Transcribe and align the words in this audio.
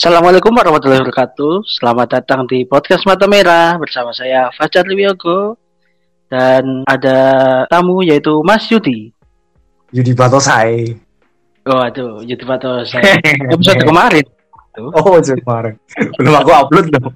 Assalamualaikum 0.00 0.56
warahmatullahi 0.56 1.04
wabarakatuh. 1.04 1.60
Selamat 1.76 2.08
datang 2.08 2.48
di 2.48 2.64
podcast 2.64 3.04
Mata 3.04 3.28
Merah 3.28 3.76
bersama 3.76 4.16
saya 4.16 4.48
Fajar 4.56 4.88
Liwiyogo 4.88 5.60
dan 6.24 6.88
ada 6.88 7.18
tamu 7.68 8.00
yaitu 8.00 8.40
Mas 8.40 8.64
Yudi. 8.72 9.12
Yudi 9.92 10.16
Batosai. 10.16 10.96
Oh 11.68 11.84
aduh, 11.84 12.24
Yudi 12.24 12.48
Batosai. 12.48 13.04
Episode 13.52 13.84
kemarin. 13.84 14.24
Tuh. 14.72 14.88
Oh, 14.88 15.20
episode 15.20 15.44
kemarin. 15.44 15.76
Belum 16.16 16.32
aku 16.32 16.48
upload 16.48 16.86
loh. 16.96 17.12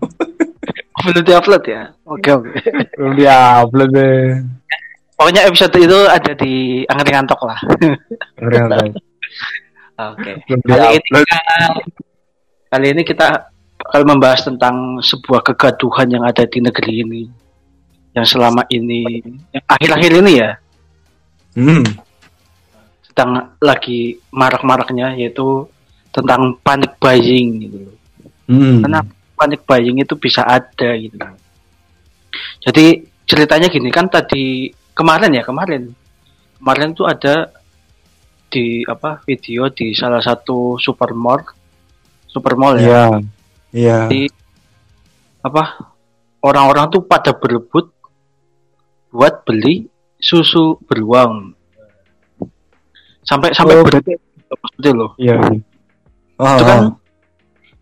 Belum 1.09 1.25
diupload 1.25 1.65
ya? 1.65 1.89
Oke 2.05 2.37
oke. 2.37 2.53
Belum 3.01 3.17
diupload 3.17 3.91
deh. 3.97 4.45
Pokoknya 5.17 5.49
episode 5.49 5.73
itu 5.81 5.99
ada 6.05 6.37
di 6.37 6.85
angkat 6.85 7.17
ngantok 7.17 7.41
lah. 7.49 7.59
Ngeri 8.45 8.61
Oke. 10.13 10.33
Belum 10.53 10.61
diupload. 10.69 11.25
Kali 12.75 12.91
ini 12.91 13.07
kita 13.07 13.55
bakal 13.79 14.03
membahas 14.03 14.43
tentang 14.43 14.99
sebuah 14.99 15.47
kegaduhan 15.47 16.11
yang 16.11 16.27
ada 16.27 16.43
di 16.43 16.59
negeri 16.59 17.07
ini. 17.07 17.23
Yang 18.19 18.35
selama 18.35 18.67
ini, 18.67 19.23
yang 19.55 19.65
akhir-akhir 19.71 20.13
ini 20.23 20.33
ya, 20.43 20.51
Hmm. 21.55 21.87
sedang 23.07 23.55
lagi 23.63 24.19
marak-maraknya 24.35 25.15
yaitu 25.15 25.71
tentang 26.11 26.59
panic 26.67 26.99
buying 26.99 27.63
gitu. 27.63 27.79
Hmm. 28.51 28.83
Kenapa 28.83 29.15
panic 29.39 29.63
buying 29.63 30.03
itu 30.03 30.19
bisa 30.19 30.43
ada 30.43 30.99
gitu. 30.99 31.15
Jadi 32.59 33.07
ceritanya 33.23 33.71
gini 33.71 33.95
kan 33.95 34.11
tadi 34.11 34.75
kemarin 34.99 35.31
ya 35.31 35.47
kemarin 35.47 35.95
kemarin 36.59 36.91
tuh 36.91 37.07
ada 37.07 37.55
di 38.51 38.83
apa 38.83 39.23
video 39.23 39.71
di 39.71 39.95
salah 39.95 40.23
satu 40.23 40.75
supermall 40.83 41.43
supermall 42.35 42.75
ya 42.77 42.83
Iya. 42.83 43.05
Iya. 43.71 43.99
Di- 44.11 44.35
apa 45.45 45.63
orang-orang 46.43 46.91
tuh 46.91 47.07
pada 47.07 47.31
berebut 47.37 47.95
buat 49.15 49.47
beli 49.47 49.87
susu 50.19 50.75
beruang 50.85 51.55
sampai 53.23 53.55
sampai 53.55 53.75
Oh, 53.79 53.85
berebut 53.87 54.19
maksudnya 54.51 54.93
loh 54.93 55.13
Iya. 55.17 55.39
Oh, 56.35 56.57
itu 56.59 56.65
kan 56.67 56.79
oh. 56.83 56.93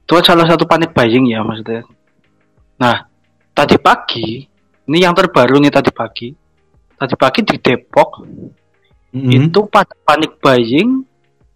itu 0.05 0.13
kan 0.13 0.25
salah 0.29 0.45
satu 0.45 0.69
panic 0.69 0.93
buying 0.93 1.33
ya 1.33 1.41
maksudnya 1.41 1.89
nah 2.77 3.09
tadi 3.57 3.81
pagi 3.81 4.45
ini 4.85 4.99
yang 5.01 5.17
terbaru 5.17 5.57
nih 5.57 5.73
tadi 5.73 5.89
pagi 5.89 6.29
tadi 7.01 7.15
pagi 7.17 7.41
di 7.47 7.57
Depok 7.57 8.11
Mm-mm. 9.17 9.31
itu 9.49 9.61
pada 9.73 9.97
panic 10.05 10.37
buying 10.37 11.01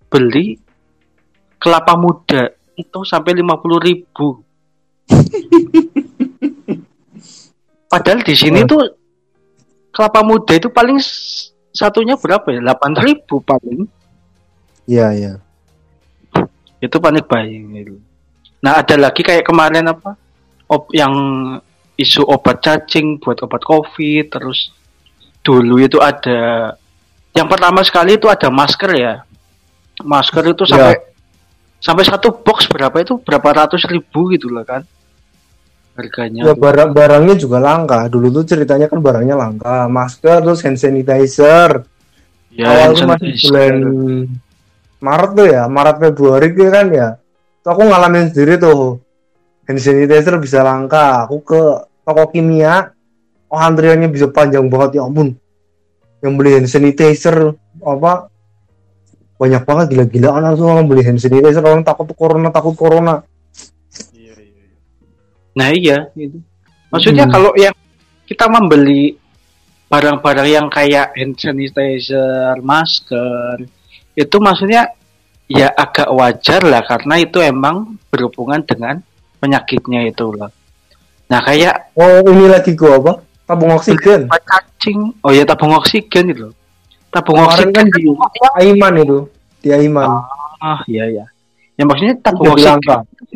beli 0.08 0.56
kelapa 1.60 1.98
muda 1.98 2.55
itu 2.76 2.98
sampai 3.02 3.32
50.000 3.40 3.88
ribu 3.88 4.28
padahal 7.92 8.20
di 8.22 8.34
sini 8.36 8.62
Oh. 8.64 8.68
tuh 8.68 8.82
kelapa 9.90 10.20
muda 10.20 10.52
itu 10.54 10.68
paling 10.68 11.00
satunya 11.72 12.14
berapa 12.20 12.44
ya 12.52 12.60
8.000 12.60 13.24
paling 13.42 13.80
Iya, 14.86 15.08
iya. 15.18 15.32
itu 16.78 16.94
panik 17.02 17.26
buying 17.26 17.74
gitu. 17.74 17.98
Nah 18.62 18.78
ada 18.78 18.94
lagi 18.94 19.26
kayak 19.26 19.42
kemarin 19.42 19.90
apa 19.90 20.14
op 20.70 20.94
yang 20.94 21.10
isu 21.98 22.22
obat 22.22 22.62
cacing 22.62 23.18
buat 23.18 23.42
obat 23.42 23.66
covid 23.66 24.30
terus 24.30 24.70
dulu 25.42 25.82
itu 25.82 25.98
ada 25.98 26.70
yang 27.34 27.50
pertama 27.50 27.82
sekali 27.82 28.14
itu 28.14 28.30
ada 28.30 28.46
masker 28.52 28.90
ya 28.94 29.26
masker 30.04 30.52
itu 30.52 30.68
sampai 30.68 31.00
sampai 31.80 32.04
satu 32.04 32.32
box 32.42 32.68
berapa 32.72 32.96
itu 33.00 33.20
berapa 33.20 33.64
ratus 33.64 33.84
ribu 33.88 34.32
gitu 34.32 34.48
loh 34.48 34.64
kan 34.64 34.82
harganya 35.96 36.40
Ya 36.44 36.52
barang 36.52 36.92
barangnya 36.92 37.34
juga 37.40 37.58
langka. 37.58 38.06
Dulu 38.12 38.28
tuh 38.28 38.44
ceritanya 38.44 38.86
kan 38.86 39.00
barangnya 39.00 39.34
langka. 39.34 39.88
Masker 39.88 40.44
terus 40.44 40.60
hand 40.60 40.76
sanitizer. 40.76 41.88
ya 42.52 42.68
Awal 42.68 42.92
hand 42.92 42.96
tuh 43.00 43.06
masih 43.08 43.32
sanitizer. 43.32 43.48
bulan 43.48 43.74
Maret 44.96 45.30
tuh 45.36 45.46
ya, 45.48 45.62
Maret 45.68 45.96
Februari 46.00 46.46
itu 46.52 46.68
kan 46.68 46.86
ya. 46.92 47.08
Tuh 47.64 47.70
aku 47.72 47.82
ngalamin 47.88 48.28
sendiri 48.28 48.60
tuh. 48.60 49.00
Hand 49.64 49.80
sanitizer 49.80 50.36
bisa 50.36 50.60
langka. 50.60 51.24
Aku 51.24 51.40
ke 51.40 51.60
toko 52.04 52.24
kimia, 52.28 52.92
oh 53.48 53.60
antriannya 53.60 54.12
bisa 54.12 54.28
panjang 54.28 54.68
banget 54.68 55.00
ya 55.00 55.08
ampun. 55.08 55.32
Yang 56.20 56.32
beli 56.36 56.50
hand 56.60 56.68
sanitizer 56.68 57.56
apa 57.80 58.28
banyak 59.36 59.62
banget 59.68 59.86
gila-gilaan 59.92 60.42
langsung 60.42 60.72
orang 60.72 60.88
beli 60.88 61.04
hand 61.04 61.20
sanitizer 61.20 61.60
orang 61.60 61.84
takut 61.84 62.08
corona 62.16 62.48
takut 62.48 62.72
corona. 62.72 63.20
Nah 65.56 65.68
iya 65.72 66.08
gitu. 66.12 66.40
Maksudnya 66.92 67.24
Hmm. 67.28 67.32
kalau 67.32 67.50
yang 67.56 67.72
kita 68.28 68.48
membeli 68.48 69.16
barang-barang 69.88 70.48
yang 70.50 70.66
kayak 70.68 71.16
hand 71.16 71.36
sanitizer, 71.40 72.58
masker, 72.60 73.64
itu 74.16 74.36
maksudnya 74.40 74.92
ya 75.46 75.70
agak 75.72 76.10
wajar 76.10 76.60
lah 76.66 76.82
karena 76.84 77.14
itu 77.22 77.38
emang 77.38 77.96
berhubungan 78.10 78.60
dengan 78.66 78.98
penyakitnya 79.38 80.08
itu 80.10 80.26
lah. 80.34 80.50
Nah 81.30 81.40
kayak 81.44 81.92
Oh 81.96 82.20
ini 82.28 82.46
lagi 82.52 82.76
gua 82.76 83.00
apa? 83.00 83.12
Tabung 83.46 83.72
oksigen. 83.72 84.26
cacing, 84.28 85.16
oh 85.22 85.32
ya 85.32 85.46
tabung 85.46 85.72
oksigen 85.72 86.34
itu. 86.34 86.48
Tabung 87.10 87.38
oksigen 87.40 87.72
kan 87.72 87.86
di 87.90 88.08
Aiman 88.60 88.94
itu, 89.00 89.18
di 89.64 89.68
Aiman. 89.72 90.08
ah 90.60 90.80
iya 90.90 91.08
ya. 91.08 91.24
Ya 91.76 91.84
maksudnya 91.84 92.16
tabung 92.20 92.52
oksigen 92.52 92.80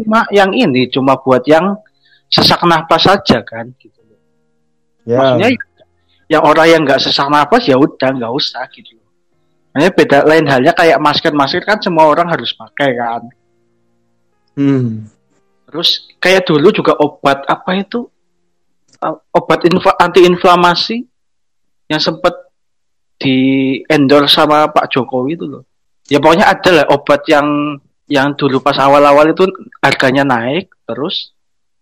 cuma 0.01 0.25
yang 0.33 0.51
ini 0.53 0.89
cuma 0.89 1.17
buat 1.21 1.45
yang 1.49 1.77
sesak 2.31 2.61
nafas 2.65 3.05
saja 3.09 3.41
kan 3.45 3.69
gitu. 3.81 3.97
Ya. 5.09 5.17
maksudnya 5.17 5.51
yang 6.31 6.43
orang 6.45 6.67
yang 6.69 6.81
nggak 6.87 7.01
sesak 7.03 7.27
nafas 7.33 7.67
ya 7.67 7.77
udah 7.77 8.11
nggak 8.15 8.33
usah 8.33 8.65
gitu 8.73 8.97
Makanya 9.71 9.91
beda 9.95 10.19
lain 10.27 10.45
halnya 10.51 10.73
kayak 10.75 10.99
masker 10.99 11.31
masker 11.31 11.63
kan 11.63 11.79
semua 11.79 12.11
orang 12.11 12.27
harus 12.27 12.51
pakai 12.55 12.91
kan 12.99 13.23
Hmm. 14.59 15.07
terus 15.71 16.11
kayak 16.19 16.43
dulu 16.45 16.69
juga 16.75 16.99
obat 16.99 17.47
apa 17.47 17.79
itu 17.79 18.11
Uh, 19.01 19.17
obat 19.33 19.65
anti 19.97 20.29
inflamasi 20.29 21.09
yang 21.89 21.97
sempat 21.97 22.50
di 23.21 23.37
endorse 23.85 24.33
sama 24.35 24.67
Pak 24.67 24.89
Jokowi 24.89 25.37
itu 25.37 25.45
loh. 25.45 25.63
Ya 26.09 26.19
pokoknya 26.19 26.49
ada 26.49 26.71
lah 26.73 26.87
obat 26.89 27.23
yang 27.29 27.77
yang 28.09 28.33
dulu 28.35 28.59
pas 28.59 28.75
awal-awal 28.75 29.29
itu 29.29 29.45
harganya 29.79 30.25
naik 30.25 30.73
terus 30.83 31.31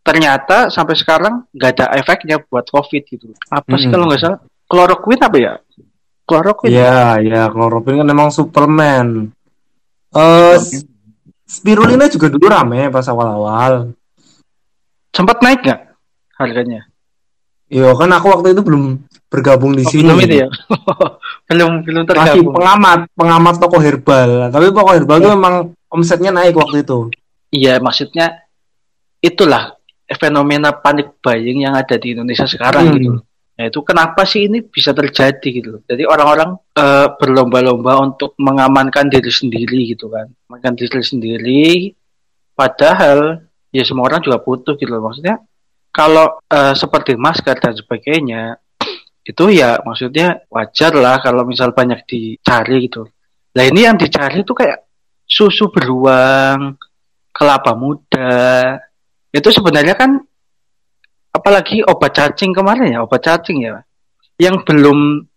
ternyata 0.03 0.69
sampai 0.69 0.93
sekarang 0.93 1.47
nggak 1.51 1.71
ada 1.73 1.87
efeknya 1.95 2.37
buat 2.43 2.67
covid 2.67 3.07
gitu 3.07 3.33
apa 3.49 3.73
sih 3.77 3.89
Hmm. 3.89 3.95
kalau 3.95 4.05
nggak 4.05 4.21
salah? 4.21 4.41
Kloroquine 4.65 5.23
apa 5.23 5.37
ya? 5.39 5.53
Kloroquine? 6.25 6.73
Ya, 6.75 7.17
ya, 7.19 7.43
klorofil 7.49 7.97
kan 7.97 8.07
memang 8.07 8.29
suplemen. 8.29 9.33
Eh, 10.11 10.57
s- 10.59 10.85
spirulina 11.45 12.05
juga 12.07 12.29
dulu 12.29 12.45
rame 12.47 12.89
pas 12.89 13.07
awal-awal. 13.07 13.93
sempat 15.09 15.41
naik 15.41 15.61
nggak 15.63 15.81
harganya 16.37 16.85
Iya, 17.69 17.93
kan 17.93 18.09
aku 18.11 18.27
waktu 18.33 18.57
itu 18.57 18.63
belum 18.65 18.85
bergabung 19.29 19.77
di 19.77 19.85
Oh, 19.85 19.91
sini. 19.93 20.09
belum 20.09 20.19
itu 20.25 20.37
ya 20.41 20.49
belum 21.49 21.71
belum 21.85 22.03
Masih 22.05 22.11
tergabung 22.11 22.55
pengamat, 22.57 22.99
pengamat 23.13 23.55
toko 23.61 23.77
herbal. 23.77 24.31
Tapi 24.49 24.65
toko 24.73 24.91
herbal 24.91 25.17
itu 25.21 25.31
memang 25.31 25.55
omsetnya 25.89 26.33
naik 26.33 26.57
waktu 26.57 26.81
itu. 26.81 27.13
Iya, 27.49 27.77
maksudnya 27.79 28.45
itulah 29.21 29.77
fenomena 30.11 30.73
panik 30.73 31.21
buying 31.21 31.65
yang 31.65 31.77
ada 31.77 31.97
di 31.97 32.17
Indonesia 32.17 32.45
sekarang 32.45 32.89
Hmm. 32.89 32.95
gitu. 32.97 33.13
Nah, 33.59 33.67
itu 33.67 33.81
kenapa 33.83 34.23
sih 34.23 34.47
ini 34.47 34.63
bisa 34.63 34.95
terjadi 34.95 35.49
gitu. 35.51 35.83
Jadi 35.83 36.07
orang-orang 36.07 36.57
eh, 36.73 37.09
berlomba-lomba 37.19 37.99
untuk 37.99 38.33
mengamankan 38.39 39.11
diri 39.11 39.29
sendiri 39.29 39.93
gitu 39.93 40.09
kan. 40.09 40.31
Mengamankan 40.47 40.75
diri 40.79 41.03
sendiri 41.03 41.63
padahal 42.55 43.43
ya 43.69 43.83
semua 43.83 44.07
orang 44.07 44.23
juga 44.23 44.39
butuh 44.39 44.79
gitu 44.79 44.89
loh. 44.89 45.11
Maksudnya 45.11 45.43
kalau 45.91 46.41
eh, 46.47 46.75
seperti 46.77 47.19
masker 47.19 47.57
dan 47.59 47.75
sebagainya 47.75 48.57
itu 49.29 49.45
ya 49.53 49.77
maksudnya 49.85 50.41
wajar 50.49 50.97
lah 50.97 51.21
kalau 51.21 51.45
misal 51.45 51.77
banyak 51.77 52.01
dicari 52.09 52.89
gitu. 52.89 53.05
Nah 53.53 53.65
ini 53.69 53.85
yang 53.85 54.01
dicari 54.01 54.41
itu 54.41 54.57
kayak 54.57 54.89
susu 55.29 55.69
beruang, 55.69 56.81
kelapa 57.29 57.77
muda. 57.77 58.81
Itu 59.29 59.53
sebenarnya 59.53 59.95
kan 60.01 60.17
apalagi 61.29 61.85
obat 61.85 62.17
cacing 62.17 62.57
kemarin 62.57 62.97
ya, 62.97 62.99
obat 63.05 63.21
cacing 63.21 63.69
ya. 63.69 63.85
Yang 64.41 64.65
belum 64.65 65.29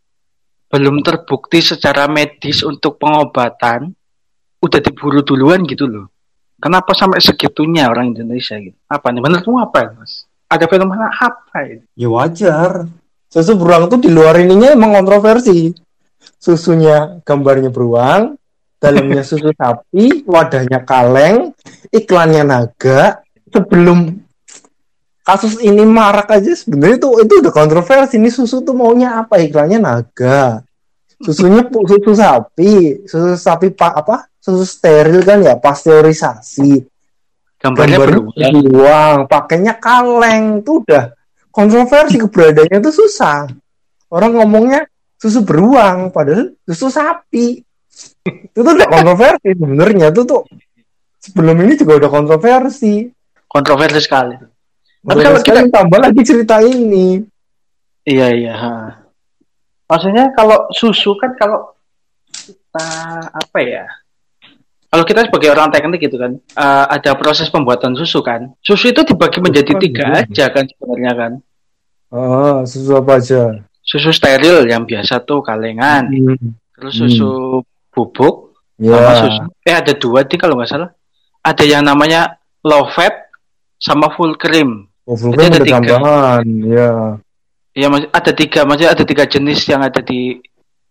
belum 0.71 0.95
terbukti 1.03 1.59
secara 1.59 2.07
medis 2.07 2.63
untuk 2.63 2.95
pengobatan 2.95 3.91
udah 4.63 4.79
diburu 4.79 5.19
duluan 5.19 5.67
gitu 5.67 5.83
loh. 5.83 6.07
Kenapa 6.61 6.95
sampai 6.95 7.19
segitunya 7.19 7.91
orang 7.91 8.15
Indonesia 8.15 8.55
gitu? 8.55 8.77
Apa 8.87 9.11
nih? 9.11 9.19
Menurutmu 9.19 9.57
apa, 9.59 9.97
Mas? 9.97 10.30
Ada 10.51 10.67
fenomena 10.67 11.07
apa 11.07 11.63
ini? 11.63 11.87
Ya 11.95 12.11
wajar. 12.11 12.83
Susu 13.31 13.55
beruang 13.55 13.87
tuh 13.87 14.03
di 14.03 14.11
luar 14.11 14.35
ininya 14.43 14.75
emang 14.75 14.91
kontroversi. 14.91 15.71
Susunya 16.35 17.23
gambarnya 17.23 17.71
beruang, 17.71 18.35
dalamnya 18.75 19.23
susu 19.23 19.55
sapi, 19.59 20.27
wadahnya 20.27 20.83
kaleng, 20.83 21.55
iklannya 21.87 22.43
naga. 22.43 23.23
Sebelum 23.47 24.19
kasus 25.23 25.63
ini 25.63 25.87
marak 25.87 26.27
aja 26.35 26.51
sebenarnya 26.51 26.99
itu 26.99 27.09
itu 27.23 27.33
udah 27.39 27.53
kontroversi. 27.55 28.19
Ini 28.19 28.27
susu 28.27 28.59
tuh 28.59 28.75
maunya 28.75 29.23
apa? 29.23 29.39
Iklannya 29.39 29.79
naga. 29.79 30.59
Susunya 31.23 31.63
susu 31.95 32.11
sapi. 32.11 33.07
Susu 33.07 33.39
sapi 33.39 33.71
pak 33.71 34.03
apa? 34.03 34.27
Susu 34.43 34.67
steril 34.67 35.23
kan 35.23 35.39
ya 35.39 35.55
pasteurisasi 35.55 36.91
gambarnya, 37.61 37.97
gambarnya 37.97 38.49
beruang 38.51 39.17
pakainya 39.29 39.73
kaleng. 39.77 40.65
Tuh 40.65 40.81
udah 40.83 41.13
kontroversi 41.53 42.17
keberadaannya 42.17 42.79
tuh 42.81 42.93
susah. 43.05 43.47
Orang 44.11 44.35
ngomongnya 44.35 44.89
susu 45.15 45.45
beruang 45.45 46.09
padahal 46.09 46.57
susu 46.65 46.89
sapi. 46.89 47.61
Itu 48.25 48.59
tuh 48.65 48.73
udah 48.73 48.89
kontroversi 48.89 49.53
sebenarnya. 49.53 50.09
Tuh 50.09 50.25
tuh 50.25 50.41
sebelum 51.21 51.55
ini 51.61 51.77
juga 51.77 52.01
udah 52.01 52.09
kontroversi. 52.09 53.05
Kontroversi 53.45 53.99
sekali. 54.01 54.35
Tapi 55.01 55.21
kalau 55.21 55.39
kita 55.39 55.61
tambah 55.69 55.99
lagi 56.01 56.21
cerita 56.25 56.59
ini. 56.65 57.21
Iya 58.01 58.33
iya 58.33 58.55
maksudnya 59.91 60.31
kalau 60.31 60.71
susu 60.71 61.19
kan 61.19 61.35
kalau 61.35 61.75
kita 62.31 62.87
apa 63.27 63.59
ya 63.59 63.83
kalau 64.91 65.03
kita 65.07 65.23
sebagai 65.25 65.49
orang 65.55 65.71
teknik 65.71 66.03
gitu 66.03 66.19
kan 66.19 66.35
uh, 66.59 66.85
ada 66.91 67.15
proses 67.15 67.47
pembuatan 67.47 67.95
susu 67.95 68.19
kan 68.19 68.51
susu 68.59 68.91
itu 68.91 69.01
dibagi 69.07 69.39
menjadi 69.39 69.73
tiga 69.79 70.05
aja 70.21 70.51
kan 70.51 70.67
sebenarnya 70.67 71.11
kan 71.15 71.31
oh 72.11 72.61
susu 72.67 72.91
apa 72.99 73.23
aja 73.23 73.63
susu 73.81 74.11
steril 74.11 74.67
yang 74.67 74.83
biasa 74.83 75.23
tuh 75.23 75.39
kalengan 75.39 76.11
hmm. 76.11 76.75
terus 76.75 76.99
susu 76.99 77.63
hmm. 77.63 77.95
bubuk 77.95 78.59
yeah. 78.77 78.99
sama 78.99 79.11
susu 79.23 79.41
eh 79.63 79.75
ada 79.75 79.93
dua 79.95 80.27
nih 80.27 80.37
kalau 80.37 80.59
nggak 80.59 80.69
salah 80.69 80.89
ada 81.41 81.63
yang 81.63 81.81
namanya 81.81 82.37
low 82.61 82.85
fat 82.91 83.31
sama 83.81 84.13
full 84.13 84.37
cream 84.37 84.91
Oh, 85.11 85.17
full 85.17 85.33
cream 85.33 85.49
ada 85.49 85.65
tiga. 85.65 85.75
tambahan, 85.81 86.45
ya. 86.61 86.91
Iya, 87.71 87.87
ada 88.11 88.31
tiga, 88.35 88.59
maksudnya 88.67 88.91
ada 88.93 89.03
tiga 89.07 89.23
jenis 89.25 89.59
yang 89.65 89.81
ada 89.81 89.99
di 90.03 90.37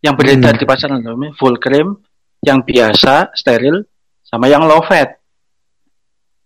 yang 0.00 0.16
beredar 0.16 0.56
hmm. 0.56 0.60
di 0.60 0.64
pasaran 0.64 1.00
full 1.36 1.56
cream, 1.60 1.96
yang 2.40 2.64
biasa 2.64 3.36
steril, 3.36 3.84
sama 4.30 4.46
yang 4.46 4.62
low 4.64 4.78
fat. 4.86 5.18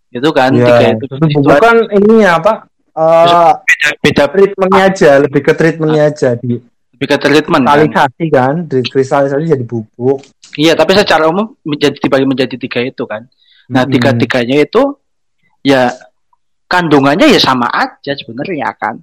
Itu 0.09 0.33
kan 0.33 0.57
ya. 0.57 0.65
tiga 0.65 0.87
itu. 0.97 1.05
itu 1.05 1.39
bukan 1.45 1.77
ini 2.01 2.25
apa? 2.25 2.65
Uh, 2.95 3.51
beda, 3.59 3.89
beda 4.01 4.25
treatmentnya 4.31 4.83
aja, 4.87 5.11
lebih 5.19 5.41
ke 5.43 5.53
treatmentnya 5.53 6.03
uh, 6.07 6.11
aja 6.15 6.31
di 6.39 6.63
lebih 6.95 7.07
ke 7.11 7.17
treatment 7.19 7.67
kristalisasi 7.67 8.25
kan, 8.31 8.55
kan? 8.71 8.83
kristalisasi 8.87 9.51
jadi 9.51 9.67
bubuk. 9.67 10.23
Iya, 10.55 10.79
tapi 10.79 10.95
secara 10.95 11.27
umum 11.27 11.59
menjadi 11.67 11.99
dibagi 11.99 12.23
menjadi 12.23 12.55
tiga 12.55 12.81
itu 12.87 13.03
kan. 13.03 13.27
Nah, 13.67 13.83
hmm. 13.83 13.93
tiga-tiganya 13.99 14.63
itu 14.63 14.95
ya 15.67 15.91
kandungannya 16.69 17.31
ya 17.31 17.41
sama 17.41 17.71
aja 17.71 18.13
sebenarnya 18.19 18.75
kan 18.77 18.99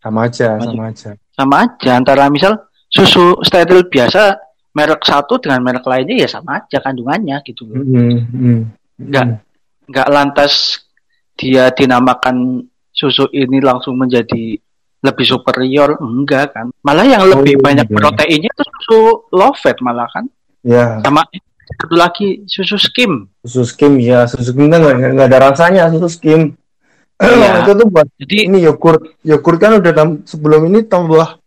sama 0.00 0.30
aja 0.30 0.56
sama, 0.62 0.82
aja 0.92 1.10
sama 1.34 1.54
aja 1.66 1.90
antara 1.98 2.30
misal 2.30 2.54
susu 2.86 3.40
steril 3.42 3.90
biasa 3.90 4.38
merek 4.76 5.00
satu 5.08 5.40
dengan 5.40 5.64
merek 5.64 5.88
lainnya 5.88 6.20
ya 6.20 6.28
sama 6.28 6.60
aja 6.60 6.84
kandungannya 6.84 7.40
gitu 7.48 7.64
loh. 7.64 7.80
Mm 7.80 8.16
-hmm. 8.28 8.58
nggak 9.00 9.26
nggak 9.88 10.08
lantas 10.12 10.84
dia 11.32 11.72
dinamakan 11.72 12.60
susu 12.92 13.28
ini 13.32 13.64
langsung 13.64 13.96
menjadi 13.96 14.60
lebih 15.00 15.24
superior 15.24 15.96
enggak 16.00 16.52
kan. 16.52 16.68
Malah 16.84 17.08
yang 17.08 17.24
lebih 17.24 17.56
oh, 17.56 17.62
banyak 17.64 17.88
iya. 17.88 17.96
proteinnya 17.96 18.50
itu 18.52 18.64
susu 18.68 19.00
low 19.32 19.52
fat 19.56 19.80
malah 19.80 20.08
kan. 20.12 20.28
Ya. 20.60 21.00
Sama 21.00 21.24
satu 21.66 21.96
lagi 21.96 22.44
susu 22.44 22.76
skim. 22.76 23.32
Susu 23.44 23.64
skim 23.64 23.96
ya 23.96 24.28
susu 24.28 24.52
skim 24.52 24.68
kan 24.68 24.80
nggak 24.84 25.28
ada 25.32 25.38
rasanya 25.52 25.88
susu 25.88 26.12
skim. 26.12 26.42
Iya. 27.16 27.64
itu 27.64 27.72
tuh 27.80 27.88
buat 27.88 28.04
jadi 28.20 28.36
ini 28.44 28.60
yogurt. 28.68 29.00
Yogurt 29.24 29.56
kan 29.56 29.80
udah 29.80 30.20
sebelum 30.28 30.68
ini 30.68 30.84
tambah 30.84 31.40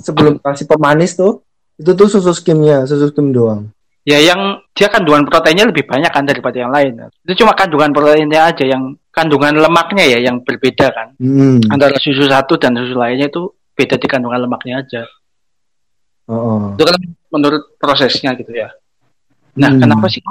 sebelum 0.00 0.40
kasih 0.40 0.64
pemanis 0.64 1.20
tuh 1.20 1.44
itu 1.82 1.90
tuh 1.98 2.06
susu 2.06 2.30
skimnya 2.30 2.86
susu 2.86 3.10
skim 3.10 3.34
doang 3.34 3.74
ya 4.06 4.18
yang 4.18 4.62
dia 4.74 4.90
kandungan 4.90 5.26
proteinnya 5.26 5.66
lebih 5.66 5.86
banyak 5.86 6.10
kan 6.10 6.22
daripada 6.22 6.58
yang 6.58 6.70
lain 6.70 7.10
itu 7.26 7.42
cuma 7.42 7.54
kandungan 7.54 7.90
proteinnya 7.90 8.50
aja 8.50 8.64
yang 8.66 8.94
kandungan 9.10 9.58
lemaknya 9.58 10.04
ya 10.06 10.18
yang 10.30 10.42
berbeda 10.42 10.90
kan 10.94 11.08
hmm. 11.18 11.66
antara 11.70 11.98
susu 11.98 12.26
satu 12.26 12.58
dan 12.58 12.74
susu 12.78 12.94
lainnya 12.94 13.30
itu 13.30 13.50
beda 13.74 13.98
di 13.98 14.06
kandungan 14.06 14.46
lemaknya 14.46 14.82
aja 14.82 15.02
oh, 16.30 16.34
oh. 16.34 16.62
itu 16.74 16.82
kan 16.86 16.96
menurut 17.34 17.62
prosesnya 17.78 18.34
gitu 18.38 18.50
ya 18.54 18.70
nah 19.58 19.70
hmm. 19.70 19.82
kenapa 19.82 20.06
sih 20.10 20.22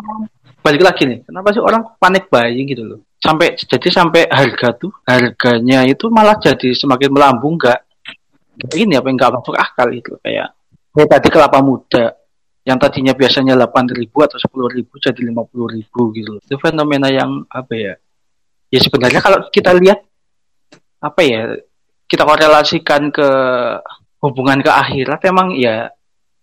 balik 0.61 0.83
lagi 0.83 1.03
nih 1.07 1.19
kenapa 1.23 1.47
sih 1.51 1.61
orang 1.61 1.81
panik 1.97 2.27
buying 2.27 2.67
gitu 2.67 2.83
loh 2.83 2.99
sampai 3.21 3.53
jadi 3.55 3.87
sampai 3.89 4.25
harga 4.29 4.73
tuh 4.77 4.91
harganya 5.05 5.85
itu 5.85 6.09
malah 6.09 6.37
jadi 6.41 6.73
semakin 6.73 7.13
melambung 7.13 7.55
nggak 7.57 7.79
ini 8.77 8.97
apa 8.97 9.09
nggak 9.09 9.31
masuk 9.41 9.55
akal 9.57 9.89
itu 9.93 10.13
kayak 10.21 10.53
kayak 10.91 11.09
tadi 11.09 11.27
kelapa 11.31 11.59
muda 11.63 12.15
yang 12.61 12.77
tadinya 12.77 13.13
biasanya 13.17 13.57
delapan 13.57 13.89
ribu 13.89 14.21
atau 14.21 14.37
sepuluh 14.37 14.69
ribu 14.69 15.01
jadi 15.01 15.17
lima 15.25 15.41
puluh 15.47 15.71
ribu 15.73 16.13
gitu 16.13 16.37
itu 16.37 16.55
fenomena 16.61 17.09
yang 17.09 17.43
apa 17.49 17.73
ya 17.73 17.93
ya 18.69 18.79
sebenarnya 18.79 19.19
kalau 19.23 19.49
kita 19.49 19.73
lihat 19.73 19.99
apa 21.01 21.21
ya 21.25 21.57
kita 22.05 22.23
korelasikan 22.27 23.09
ke 23.09 23.27
hubungan 24.21 24.61
ke 24.61 24.69
akhirat 24.69 25.19
emang 25.25 25.57
ya 25.57 25.89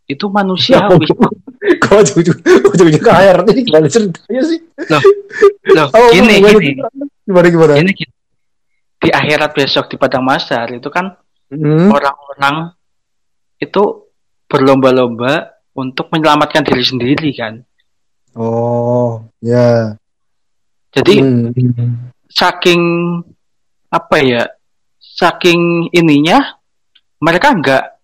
itu 0.08 0.26
manusiawi 0.26 1.06
Kok 1.58 2.00
ujung-ujung 2.14 3.02
ke 3.02 3.12
air 3.12 3.34
ini 3.50 3.60
gimana 3.66 3.86
ceritanya 3.90 4.42
sih? 4.46 4.58
Loh, 4.88 5.02
loh 5.74 5.88
oh, 5.90 6.10
gini, 6.14 6.38
gini. 6.38 6.78
Gimana, 7.26 7.46
gimana? 7.50 7.72
Gini, 7.82 7.92
gini. 7.92 8.14
Di 8.98 9.08
akhirat 9.10 9.50
besok 9.58 9.90
di 9.90 9.96
Padang 9.98 10.22
Masar 10.22 10.70
itu 10.70 10.86
kan 10.86 11.18
hmm. 11.50 11.90
orang-orang 11.90 12.78
itu 13.58 14.06
berlomba-lomba 14.48 15.54
untuk 15.76 16.10
menyelamatkan 16.10 16.64
diri 16.64 16.82
sendiri 16.82 17.30
kan. 17.36 17.62
Oh, 18.34 19.22
ya. 19.38 19.54
Yeah. 19.54 19.82
Jadi 20.96 21.14
hmm. 21.20 22.16
saking 22.32 22.82
apa 23.92 24.16
ya? 24.24 24.42
Saking 24.98 25.92
ininya 25.92 26.58
mereka 27.22 27.54
enggak 27.54 27.98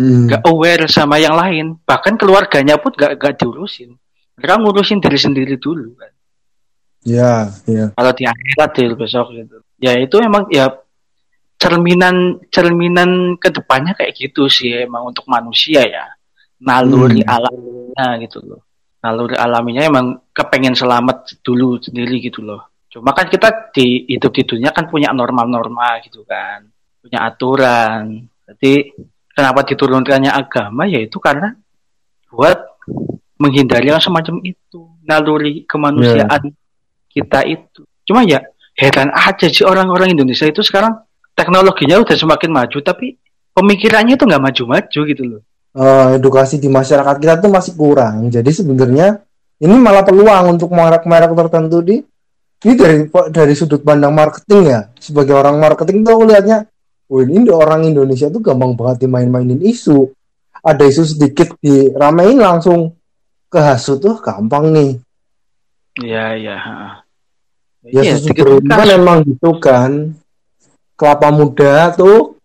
nggak 0.00 0.40
hmm. 0.40 0.50
aware 0.50 0.84
sama 0.88 1.20
yang 1.20 1.36
lain 1.36 1.76
bahkan 1.84 2.16
keluarganya 2.16 2.80
pun 2.80 2.94
nggak 2.96 3.20
nggak 3.20 3.34
diurusin 3.36 4.00
mereka 4.38 4.56
ngurusin 4.56 5.02
diri 5.02 5.18
sendiri 5.20 5.54
dulu 5.60 5.92
kan 5.98 6.12
ya 7.04 7.52
ya 7.68 7.92
kalau 7.92 8.12
di 8.16 8.24
akhirat 8.24 8.70
besok 8.96 9.36
gitu 9.36 9.60
ya 9.76 10.00
itu 10.00 10.16
emang 10.24 10.48
ya 10.48 10.72
cerminan 11.60 12.40
cerminan 12.48 13.36
ke 13.36 13.52
depannya 13.52 13.92
kayak 13.92 14.16
gitu 14.16 14.48
sih 14.48 14.88
emang 14.88 15.12
untuk 15.12 15.28
manusia 15.28 15.84
ya. 15.84 16.08
Naluri 16.60 17.20
hmm. 17.20 17.28
alamnya 17.28 18.06
gitu 18.24 18.40
loh. 18.40 18.64
Naluri 19.04 19.36
alaminya 19.36 19.84
emang 19.84 20.06
kepengen 20.32 20.72
selamat 20.72 21.44
dulu 21.44 21.76
sendiri 21.80 22.20
gitu 22.24 22.40
loh. 22.40 22.64
Cuma 22.88 23.12
kan 23.12 23.28
kita 23.28 23.70
di 23.76 24.08
hidup 24.08 24.32
di 24.32 24.42
dunia 24.48 24.72
kan 24.72 24.88
punya 24.88 25.12
norma-norma 25.12 26.00
gitu 26.00 26.24
kan 26.24 26.64
punya 27.00 27.28
aturan. 27.28 28.28
Jadi 28.44 28.92
kenapa 29.32 29.64
diturunkannya 29.64 30.32
agama? 30.32 30.84
Yaitu 30.84 31.16
karena 31.16 31.56
buat 32.28 32.60
menghindari 33.40 33.88
yang 33.88 34.00
semacam 34.00 34.44
itu 34.44 34.84
naluri 35.04 35.64
kemanusiaan 35.64 36.52
yeah. 36.52 36.56
kita 37.08 37.40
itu. 37.48 37.80
Cuma 38.04 38.22
ya 38.28 38.44
heran 38.76 39.10
aja 39.12 39.48
sih 39.48 39.64
orang-orang 39.64 40.12
Indonesia 40.12 40.44
itu 40.44 40.60
sekarang 40.60 40.92
teknologinya 41.40 41.96
udah 42.04 42.16
semakin 42.20 42.50
maju 42.52 42.78
tapi 42.84 43.16
pemikirannya 43.56 44.20
itu 44.20 44.24
nggak 44.28 44.44
maju-maju 44.44 45.00
gitu 45.08 45.22
loh 45.24 45.40
uh, 45.80 46.20
edukasi 46.20 46.60
di 46.60 46.68
masyarakat 46.68 47.16
kita 47.16 47.40
tuh 47.40 47.48
masih 47.48 47.72
kurang 47.72 48.28
jadi 48.28 48.50
sebenarnya 48.52 49.24
ini 49.60 49.74
malah 49.80 50.04
peluang 50.04 50.60
untuk 50.60 50.68
merek-merek 50.76 51.32
tertentu 51.32 51.80
di 51.80 51.96
ini 52.60 52.74
dari 52.76 53.08
dari 53.32 53.54
sudut 53.56 53.80
pandang 53.80 54.12
marketing 54.12 54.68
ya 54.68 54.80
sebagai 55.00 55.32
orang 55.32 55.56
marketing 55.56 56.04
tuh 56.04 56.12
aku 56.20 56.24
lihatnya 56.28 56.68
Wih, 57.10 57.26
ini 57.26 57.50
orang 57.50 57.90
Indonesia 57.90 58.30
tuh 58.30 58.38
gampang 58.38 58.78
banget 58.78 59.02
dimain-mainin 59.02 59.58
isu. 59.58 60.14
Ada 60.62 60.86
isu 60.86 61.02
sedikit 61.18 61.58
diramein 61.58 62.38
langsung 62.38 62.94
ke 63.50 63.58
hasut 63.58 63.98
tuh 63.98 64.22
gampang 64.22 64.70
nih. 64.70 64.90
Iya, 65.98 66.24
iya. 66.38 66.56
Ya, 67.82 68.00
ya 68.06 68.14
susu 68.14 68.30
kan 68.62 68.86
emang 68.86 69.26
gitu 69.26 69.58
kan. 69.58 70.14
Kelapa 71.00 71.32
muda 71.32 71.96
tuh 71.96 72.36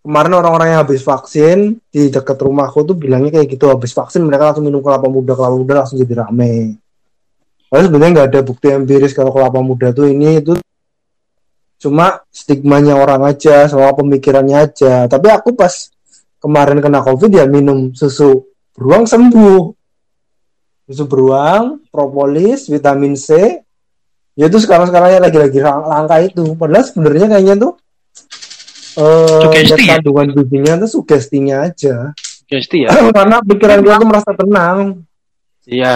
kemarin 0.00 0.32
orang-orang 0.40 0.72
yang 0.72 0.80
habis 0.80 1.04
vaksin 1.04 1.76
di 1.92 2.08
dekat 2.08 2.40
rumahku 2.40 2.80
tuh 2.88 2.96
bilangnya 2.96 3.36
kayak 3.36 3.52
gitu 3.52 3.68
habis 3.68 3.92
vaksin 3.92 4.24
mereka 4.24 4.48
langsung 4.48 4.64
minum 4.64 4.80
kelapa 4.80 5.04
muda 5.12 5.36
kelapa 5.36 5.56
muda 5.60 5.72
langsung 5.84 6.00
jadi 6.00 6.24
rame. 6.24 6.80
Lalu 7.68 7.82
sebenarnya 7.84 8.12
nggak 8.16 8.28
ada 8.32 8.40
bukti 8.40 8.66
empiris 8.72 9.12
kalau 9.12 9.30
kelapa 9.36 9.60
muda 9.60 9.92
tuh 9.92 10.08
ini 10.08 10.40
itu 10.40 10.56
cuma 11.80 12.24
stigmanya 12.32 12.96
orang 12.96 13.20
aja 13.28 13.68
sama 13.68 13.92
pemikirannya 13.92 14.56
aja. 14.56 15.04
Tapi 15.04 15.28
aku 15.28 15.52
pas 15.52 15.92
kemarin 16.40 16.80
kena 16.80 17.04
covid 17.04 17.28
ya 17.36 17.44
minum 17.44 17.92
susu 17.92 18.48
beruang 18.72 19.04
sembuh. 19.04 19.76
Susu 20.88 21.04
beruang 21.04 21.84
propolis 21.92 22.64
vitamin 22.72 23.12
C. 23.12 23.60
Ya 24.40 24.48
itu 24.48 24.56
sekarang 24.56 24.88
sekarangnya 24.88 25.28
lagi-lagi 25.28 25.60
langka 25.60 26.16
itu. 26.24 26.56
Padahal 26.56 26.88
sebenarnya 26.88 27.28
kayaknya 27.28 27.54
tuh 27.60 27.72
eh 28.98 29.40
Sugesti 29.46 29.82
ya? 29.86 29.98
kandungan 29.98 30.26
gizinya 30.34 30.72
tuh 30.82 30.90
sugestinya 30.90 31.56
aja. 31.68 32.10
Sugesti 32.16 32.86
ya? 32.86 32.90
Karena 33.16 33.38
pikiran 33.44 33.78
kita 33.84 33.96
tuh 34.00 34.08
merasa 34.08 34.30
tenang. 34.34 34.78
Iya 35.68 35.94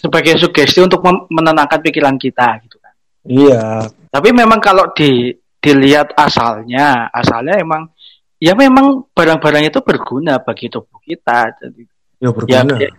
sebagai 0.00 0.40
sugesti 0.40 0.80
untuk 0.80 1.04
menenangkan 1.28 1.80
pikiran 1.84 2.16
kita 2.16 2.56
gitu 2.64 2.80
kan. 2.80 2.94
Iya. 3.28 3.64
Tapi 4.08 4.28
memang 4.32 4.58
kalau 4.58 4.88
di 4.96 5.34
dilihat 5.60 6.16
asalnya 6.16 7.12
asalnya 7.12 7.60
emang 7.60 7.92
ya 8.40 8.56
memang 8.56 9.04
barang-barang 9.12 9.68
itu 9.68 9.84
berguna 9.84 10.40
bagi 10.40 10.72
tubuh 10.72 10.96
kita 11.04 11.52
jadi 11.60 11.84
ya 12.16 12.24
ya 12.24 12.30
berguna. 12.32 12.74
kayak- 12.80 12.96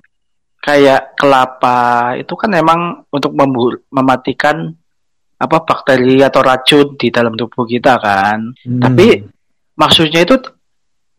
kayak 0.61 1.01
kelapa 1.17 1.81
itu 2.21 2.33
kan 2.37 2.53
emang 2.53 3.01
untuk 3.09 3.33
mematikan 3.89 4.77
apa 5.41 5.57
bakteri 5.65 6.21
atau 6.21 6.45
racun 6.45 6.93
di 6.93 7.09
dalam 7.09 7.33
tubuh 7.33 7.65
kita 7.65 7.97
kan. 7.97 8.53
Hmm. 8.61 8.77
tapi 8.77 9.25
maksudnya 9.73 10.21
itu 10.21 10.37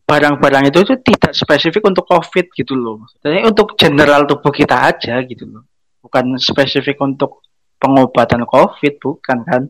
barang-barang 0.07 0.71
itu 0.71 0.79
itu 0.85 0.95
tidak 1.03 1.33
spesifik 1.35 1.83
untuk 1.89 2.05
covid 2.07 2.47
gitu 2.55 2.77
loh. 2.79 3.09
Jadi 3.19 3.43
untuk 3.49 3.75
general 3.75 4.29
tubuh 4.29 4.53
kita 4.55 4.93
aja 4.93 5.19
gitu 5.27 5.49
loh. 5.49 5.65
Bukan 6.03 6.37
spesifik 6.39 7.01
untuk 7.03 7.43
pengobatan 7.81 8.47
covid 8.47 8.95
bukan 9.01 9.39
kan. 9.43 9.63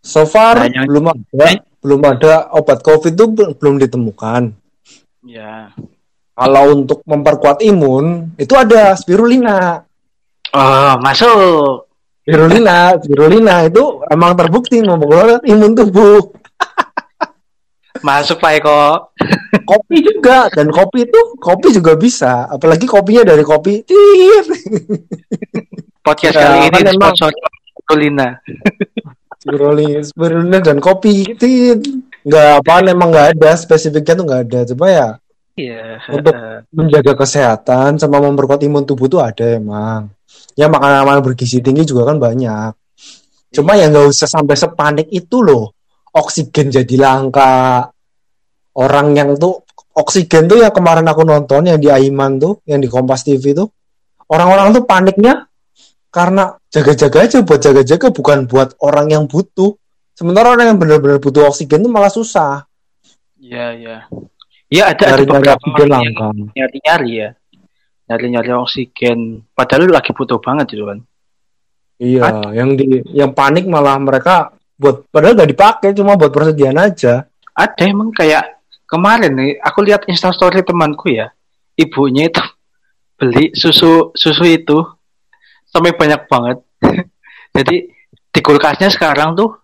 So 0.00 0.24
far 0.24 0.64
Banyak. 0.64 0.84
belum 0.88 1.04
ada 1.12 1.46
belum 1.84 2.00
ada 2.00 2.34
obat 2.56 2.80
covid 2.80 3.12
itu 3.12 3.26
bel- 3.28 3.54
belum 3.56 3.76
ditemukan. 3.84 4.56
Ya. 5.28 5.70
Kalau 6.34 6.64
untuk 6.74 7.04
memperkuat 7.06 7.62
imun 7.62 8.34
itu 8.40 8.56
ada 8.58 8.96
spirulina. 8.96 9.84
Oh 10.54 10.94
masuk 11.02 11.83
spirulina 12.24 12.96
spirulina 13.04 13.54
itu 13.68 14.00
emang 14.08 14.32
terbukti 14.32 14.80
memperkuat 14.80 15.44
imun 15.44 15.76
tubuh. 15.76 16.32
Masuk 18.00 18.36
pak 18.36 18.60
Eko. 18.60 19.12
Kopi 19.64 19.96
juga 20.04 20.48
dan 20.52 20.68
kopi 20.68 21.04
itu 21.08 21.20
kopi 21.40 21.68
juga 21.72 21.92
bisa. 21.96 22.48
Apalagi 22.48 22.84
kopinya 22.84 23.24
dari 23.24 23.44
kopi 23.44 23.84
tit 23.84 24.44
podcast 26.04 26.36
Ya, 26.36 26.42
kali 26.44 26.58
ini 26.58 26.68
kan 26.68 26.80
emang- 26.84 27.12
disponsori 27.16 27.36
oleh 27.84 28.00
Lina 28.08 28.28
spirulina 29.40 30.00
spirulina 30.00 30.58
dan 30.60 30.80
kopi 30.80 31.36
tit 31.36 31.80
nggak 32.24 32.64
apaan 32.64 32.88
emang 32.88 33.12
nggak 33.12 33.36
ada 33.36 33.50
spesifiknya 33.56 34.16
tuh 34.16 34.24
nggak 34.24 34.42
ada. 34.48 34.60
Coba 34.72 34.86
ya 34.88 35.08
iya. 35.56 36.00
Untuk- 36.12 36.36
menjaga 36.72 37.12
kesehatan 37.14 37.96
sama 37.96 38.20
memperkuat 38.20 38.60
imun 38.64 38.84
tubuh 38.84 39.08
tuh 39.08 39.20
ada 39.24 39.44
emang 39.56 40.08
ya 40.54 40.70
makanan-makanan 40.70 41.22
bergizi 41.22 41.58
tinggi 41.60 41.82
juga 41.86 42.14
kan 42.14 42.22
banyak. 42.22 42.72
Cuma 43.54 43.78
ya 43.78 43.86
nggak 43.90 44.10
usah 44.10 44.26
sampai 44.26 44.58
sepanik 44.58 45.06
itu 45.14 45.42
loh. 45.42 45.74
Oksigen 46.14 46.70
jadi 46.70 46.94
langka. 46.98 47.90
Orang 48.74 49.14
yang 49.14 49.38
tuh 49.38 49.62
oksigen 49.94 50.50
tuh 50.50 50.58
yang 50.58 50.74
kemarin 50.74 51.06
aku 51.06 51.22
nonton 51.22 51.70
yang 51.70 51.78
di 51.78 51.86
Aiman 51.86 52.42
tuh 52.42 52.58
yang 52.66 52.82
di 52.82 52.90
Kompas 52.90 53.22
TV 53.22 53.54
tuh. 53.54 53.70
Orang-orang 54.26 54.74
tuh 54.74 54.82
paniknya 54.82 55.46
karena 56.10 56.54
jaga-jaga 56.70 57.18
aja 57.22 57.38
buat 57.46 57.60
jaga-jaga 57.62 58.06
bukan 58.10 58.50
buat 58.50 58.74
orang 58.82 59.14
yang 59.14 59.24
butuh. 59.30 59.78
Sementara 60.14 60.54
orang 60.54 60.74
yang 60.74 60.78
benar-benar 60.78 61.18
butuh 61.18 61.46
oksigen 61.50 61.82
tuh 61.82 61.90
malah 61.90 62.10
susah. 62.10 62.66
Iya 63.38 63.66
iya. 63.74 63.96
Iya 64.70 64.90
ada 64.90 65.04
ada 65.14 65.22
beberapa 65.22 65.66
orang 65.78 66.02
yang 66.02 66.14
nyari-nyari 66.50 67.10
ya 67.14 67.28
nyari-nyari 68.08 68.50
oksigen. 68.54 69.44
Padahal 69.56 69.88
lagi 69.88 70.12
butuh 70.12 70.38
banget 70.40 70.76
gitu 70.76 70.84
kan? 70.88 71.00
Iya, 72.00 72.50
yang 72.52 72.74
di 72.74 73.00
yang 73.14 73.30
panik 73.32 73.70
malah 73.70 73.96
mereka 74.02 74.50
buat 74.74 75.06
padahal 75.14 75.38
gak 75.38 75.50
dipakai 75.54 75.90
cuma 75.94 76.18
buat 76.18 76.34
persediaan 76.34 76.78
aja. 76.78 77.30
ada 77.54 77.86
emang 77.86 78.10
kayak 78.10 78.58
kemarin 78.90 79.30
nih 79.38 79.62
aku 79.62 79.86
lihat 79.86 80.10
instastory 80.10 80.66
temanku 80.66 81.14
ya. 81.14 81.30
Ibunya 81.78 82.28
itu 82.30 82.42
beli 83.18 83.54
susu 83.54 84.10
susu 84.12 84.44
itu. 84.46 84.78
Sampai 85.70 85.94
banyak 85.94 86.26
banget. 86.26 86.58
Jadi 87.56 87.76
di 88.34 88.40
kulkasnya 88.42 88.90
sekarang 88.90 89.38
tuh 89.38 89.54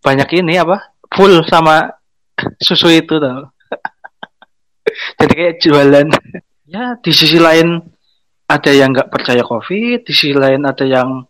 banyak 0.00 0.28
ini 0.40 0.56
apa? 0.56 0.96
Full 1.12 1.44
sama 1.48 1.88
susu 2.66 2.88
itu 2.92 3.20
tau 3.20 3.52
jadi 5.18 5.32
kayak 5.34 5.54
jualan 5.62 6.06
ya 6.68 7.00
di 7.00 7.12
sisi 7.16 7.40
lain 7.40 7.80
ada 8.48 8.70
yang 8.72 8.92
nggak 8.92 9.08
percaya 9.08 9.40
covid 9.40 10.04
di 10.04 10.12
sisi 10.12 10.36
lain 10.36 10.68
ada 10.68 10.84
yang 10.84 11.24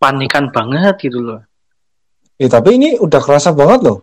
panikan 0.00 0.48
banget 0.48 0.96
gitu 1.04 1.20
loh 1.20 1.40
Ya, 2.40 2.48
tapi 2.48 2.80
ini 2.80 2.96
udah 2.96 3.20
kerasa 3.20 3.52
banget 3.52 3.84
loh. 3.84 4.00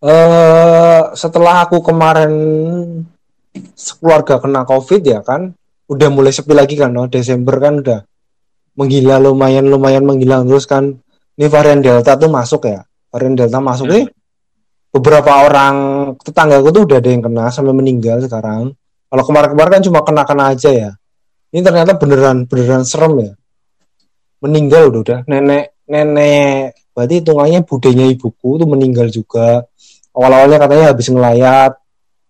Eh 0.00 1.00
setelah 1.12 1.68
aku 1.68 1.84
kemarin 1.84 2.32
sekeluarga 3.76 4.40
kena 4.40 4.64
covid 4.64 5.04
ya 5.04 5.20
kan, 5.20 5.52
udah 5.92 6.08
mulai 6.08 6.32
sepi 6.32 6.56
lagi 6.56 6.80
kan, 6.80 6.96
no? 6.96 7.12
Desember 7.12 7.60
kan 7.60 7.84
udah 7.84 8.00
menggila 8.80 9.20
lumayan 9.20 9.68
lumayan 9.68 10.08
menghilang 10.08 10.48
terus 10.48 10.64
kan. 10.64 10.96
Ini 11.36 11.44
varian 11.52 11.84
delta 11.84 12.16
tuh 12.16 12.32
masuk 12.32 12.72
ya, 12.72 12.88
varian 13.12 13.36
delta 13.36 13.60
masuk 13.60 13.84
Hmm. 13.84 13.94
nih. 14.00 14.04
Beberapa 14.88 15.44
orang 15.44 15.74
tetanggaku 16.24 16.72
tuh 16.72 16.82
udah 16.88 16.98
ada 17.04 17.10
yang 17.12 17.20
kena 17.20 17.52
sampai 17.52 17.76
meninggal 17.76 18.24
sekarang. 18.24 18.72
Kalau 19.14 19.30
kemarin-kemarin 19.30 19.78
kan 19.78 19.82
cuma 19.86 20.02
kena-kena 20.02 20.50
aja 20.50 20.70
ya. 20.74 20.90
Ini 21.54 21.62
ternyata 21.62 21.94
beneran 21.94 22.50
beneran 22.50 22.82
serem 22.82 23.14
ya. 23.22 23.32
Meninggal 24.42 24.90
udah 24.90 25.00
udah 25.06 25.18
nenek 25.30 25.78
nenek 25.86 26.74
berarti 26.90 27.22
hitungannya 27.22 27.62
budenya 27.62 28.10
ibuku 28.10 28.58
tuh 28.58 28.66
meninggal 28.66 29.06
juga. 29.14 29.62
Awal-awalnya 30.18 30.58
katanya 30.58 30.84
habis 30.90 31.06
ngelayat, 31.14 31.78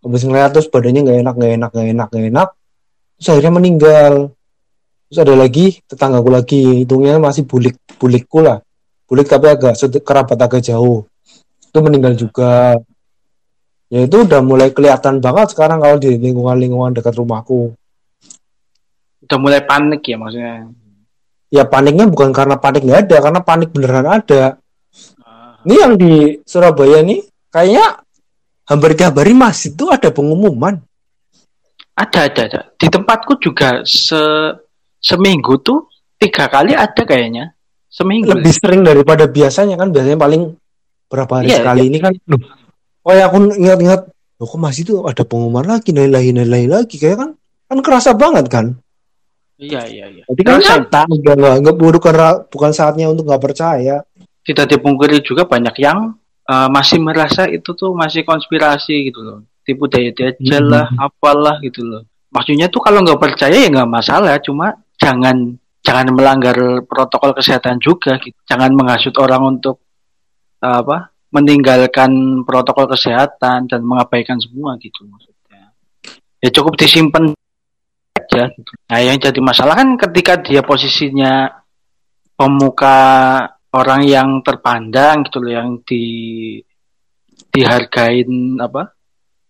habis 0.05 0.23
ngelayat 0.29 0.50
terus 0.53 0.69
badannya 0.69 1.00
nggak 1.09 1.19
enak 1.25 1.35
nggak 1.41 1.53
enak 1.57 1.71
nggak 1.73 1.88
enak 1.88 2.09
nggak 2.12 2.26
enak. 2.37 2.49
Terus 3.17 3.29
akhirnya 3.33 3.53
meninggal. 3.57 4.12
Terus 5.09 5.19
ada 5.25 5.35
lagi 5.41 5.67
tetanggaku 5.88 6.29
lagi 6.29 6.61
hitungnya 6.85 7.17
masih 7.17 7.49
bulik 7.49 7.81
bulikku 7.97 8.45
lah. 8.45 8.61
Bulik 9.09 9.33
tapi 9.33 9.49
agak 9.49 9.81
kerabat 10.05 10.37
agak 10.37 10.61
jauh. 10.61 11.09
Itu 11.64 11.81
meninggal 11.81 12.12
juga. 12.12 12.76
Ya 13.93 14.09
itu 14.09 14.25
udah 14.25 14.41
mulai 14.41 14.73
kelihatan 14.73 15.21
banget 15.21 15.53
sekarang 15.53 15.79
kalau 15.81 16.00
di 16.00 16.17
lingkungan-lingkungan 16.17 16.97
dekat 16.97 17.14
rumahku. 17.17 17.76
udah 19.25 19.38
mulai 19.41 19.64
panik 19.64 20.05
ya 20.05 20.21
maksudnya 20.21 20.69
Ya 21.55 21.62
paniknya 21.62 22.11
bukan 22.11 22.35
karena 22.35 22.59
panik 22.59 22.83
nggak 22.83 23.00
ada, 23.07 23.17
karena 23.23 23.41
panik 23.47 23.71
beneran 23.71 24.11
ada. 24.11 24.59
Ini 25.62 25.75
yang 25.87 25.95
di 25.95 26.43
Surabaya 26.43 26.99
nih, 27.07 27.23
kayaknya 27.47 28.03
hampir 28.67 28.99
tiap 28.99 29.14
hari 29.14 29.38
masih 29.38 29.71
itu 29.71 29.87
ada 29.87 30.11
pengumuman. 30.11 30.83
Ada, 31.95 32.26
ada, 32.26 32.41
ada. 32.50 32.61
Di 32.75 32.91
tempatku 32.91 33.38
juga 33.38 33.87
se 33.87 34.19
seminggu 34.99 35.62
tuh 35.62 35.87
tiga 36.19 36.50
kali 36.50 36.75
ada 36.75 37.03
kayaknya. 37.07 37.55
Seminggu. 37.87 38.35
Lebih 38.35 38.50
sering 38.50 38.83
daripada 38.83 39.31
biasanya 39.31 39.79
kan, 39.79 39.95
biasanya 39.95 40.19
paling 40.19 40.59
berapa 41.07 41.33
hari 41.38 41.55
Iya, 41.55 41.62
sekali 41.62 41.83
ini 41.87 41.99
kan. 42.03 42.12
Oh 43.04 43.12
ya 43.12 43.28
aku 43.28 43.52
ingat-ingat, 43.52 44.08
loh 44.40 44.46
kok 44.49 44.61
masih 44.61 44.82
itu 44.88 44.94
ada 45.04 45.23
pengumuman 45.23 45.64
lagi, 45.68 45.92
nilai 45.92 46.32
nilai 46.32 46.64
lagi, 46.66 46.96
kayak 46.96 47.20
kan 47.20 47.30
kan 47.68 47.78
kerasa 47.84 48.16
banget 48.16 48.49
kan. 48.49 48.66
Iya, 49.54 49.87
iya, 49.87 50.06
iya. 50.11 50.23
Jadi 50.26 50.42
kan 50.42 50.58
nyata, 50.58 51.00
udah 51.06 51.34
nggak 51.38 51.54
nggak 51.62 51.76
bukan 51.78 52.14
bukan 52.50 52.70
saatnya 52.75 53.06
untuk 53.06 53.30
nggak 53.30 53.44
percaya. 53.44 54.02
tidak 54.44 54.76
dipungkiri 54.76 55.25
juga 55.25 55.49
banyak 55.49 55.73
yang 55.80 56.20
eh, 56.44 56.68
masih 56.68 57.00
merasa 57.00 57.49
itu 57.49 57.73
tuh 57.73 57.96
masih 57.96 58.26
konspirasi 58.28 59.08
gitu 59.08 59.25
loh. 59.25 59.38
Tipu 59.64 59.88
daya 59.88 60.12
dajjal 60.12 60.64
lah, 60.68 60.87
apalah 61.00 61.56
gitu 61.64 61.80
loh. 61.80 62.04
Maksudnya 62.28 62.68
tuh 62.68 62.84
kalau 62.84 63.00
nggak 63.00 63.16
percaya 63.16 63.56
ya 63.56 63.68
nggak 63.73 63.88
masalah, 63.88 64.37
cuma 64.44 64.76
jangan 65.00 65.56
jangan 65.80 66.12
melanggar 66.12 66.84
protokol 66.84 67.32
kesehatan 67.32 67.80
juga 67.80 68.20
gitu. 68.20 68.37
Jangan 68.44 68.76
menghasut 68.76 69.16
orang 69.16 69.56
untuk 69.56 69.80
eh, 70.61 70.76
apa? 70.82 71.13
Meninggalkan 71.35 72.43
protokol 72.47 72.87
kesehatan 72.87 73.67
dan 73.67 73.81
mengabaikan 73.83 74.38
semua 74.38 74.79
gitu 74.79 75.03
maksudnya. 75.11 75.75
Ya 76.38 76.49
cukup 76.55 76.79
disimpan 76.79 77.35
aja 78.14 78.47
gitu. 78.55 78.71
Nah, 78.87 79.00
yang 79.03 79.19
jadi 79.19 79.41
masalah 79.43 79.75
kan 79.75 79.99
ketika 79.99 80.38
dia 80.38 80.62
posisinya 80.62 81.50
pemuka 82.38 82.99
orang 83.75 84.07
yang 84.07 84.29
terpandang 84.47 85.26
gitu 85.26 85.43
loh 85.43 85.53
yang 85.53 85.69
di 85.83 86.05
dihargain 87.50 88.59
apa 88.59 88.95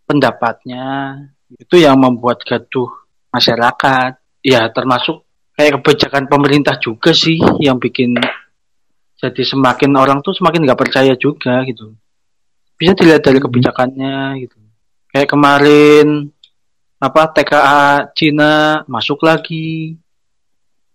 pendapatnya 0.04 1.16
itu 1.56 1.80
yang 1.80 1.96
membuat 2.00 2.44
gaduh 2.44 2.88
masyarakat 3.32 4.20
ya 4.44 4.68
termasuk 4.72 5.24
kayak 5.56 5.80
kebijakan 5.80 6.28
pemerintah 6.28 6.76
juga 6.76 7.16
sih 7.16 7.40
yang 7.60 7.80
bikin 7.80 8.16
jadi 9.18 9.42
semakin 9.42 9.94
orang 9.94 10.20
tuh 10.20 10.34
semakin 10.34 10.66
nggak 10.66 10.80
percaya 10.80 11.14
juga 11.14 11.62
gitu. 11.64 11.94
Bisa 12.74 12.92
dilihat 12.92 13.22
dari 13.22 13.38
kebijakannya 13.38 14.42
gitu. 14.42 14.58
Kayak 15.10 15.30
kemarin 15.30 16.28
apa 16.98 17.22
TKA 17.30 18.10
Cina 18.12 18.82
masuk 18.90 19.22
lagi. 19.22 19.94